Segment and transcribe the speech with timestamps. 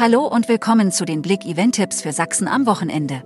[0.00, 3.24] Hallo und willkommen zu den Blick Event Tipps für Sachsen am Wochenende.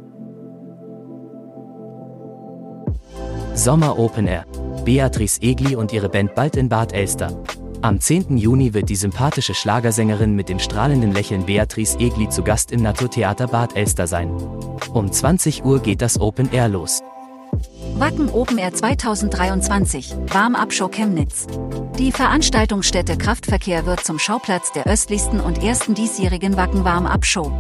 [3.55, 4.47] Sommer Open Air.
[4.83, 7.39] Beatrice Egli und ihre Band bald in Bad Elster.
[7.83, 8.39] Am 10.
[8.39, 13.49] Juni wird die sympathische Schlagersängerin mit dem strahlenden Lächeln Beatrice Egli zu Gast im Naturtheater
[13.49, 14.31] Bad Elster sein.
[14.95, 17.03] Um 20 Uhr geht das Open Air los.
[17.97, 21.47] Wacken Open Air 2023, Warm-Up-Show Chemnitz.
[21.99, 27.53] Die Veranstaltungsstätte Kraftverkehr wird zum Schauplatz der östlichsten und ersten diesjährigen Wacken Warm-Up-Show.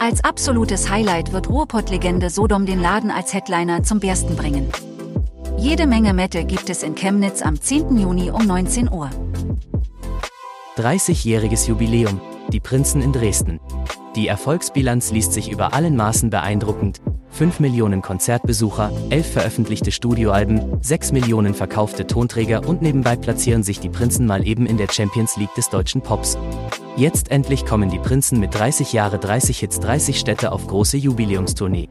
[0.00, 4.68] Als absolutes Highlight wird Ruhrpott-Legende Sodom den Laden als Headliner zum Bersten bringen.
[5.58, 7.96] Jede Menge Metal gibt es in Chemnitz am 10.
[7.98, 9.10] Juni um 19 Uhr.
[10.76, 13.60] 30-jähriges Jubiläum, die Prinzen in Dresden.
[14.16, 17.00] Die Erfolgsbilanz liest sich über allen Maßen beeindruckend.
[17.32, 23.88] 5 Millionen Konzertbesucher, 11 veröffentlichte Studioalben, 6 Millionen verkaufte Tonträger und nebenbei platzieren sich die
[23.88, 26.36] Prinzen mal eben in der Champions League des deutschen Pops.
[26.96, 31.88] Jetzt endlich kommen die Prinzen mit 30 Jahre 30 Hits 30 Städte auf große Jubiläumstournee.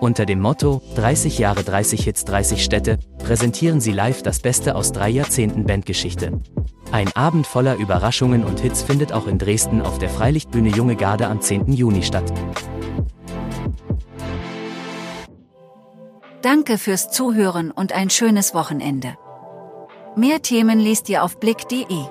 [0.00, 4.92] Unter dem Motto 30 Jahre 30 Hits 30 Städte präsentieren sie live das Beste aus
[4.92, 6.42] drei Jahrzehnten Bandgeschichte.
[6.92, 11.26] Ein Abend voller Überraschungen und Hits findet auch in Dresden auf der Freilichtbühne Junge Garde
[11.26, 11.72] am 10.
[11.72, 12.30] Juni statt.
[16.44, 19.16] Danke fürs Zuhören und ein schönes Wochenende.
[20.14, 22.04] Mehr Themen liest ihr auf blick.de.